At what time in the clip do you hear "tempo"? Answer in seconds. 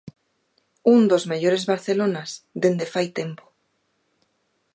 3.19-3.45